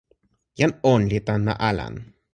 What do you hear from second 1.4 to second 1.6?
ma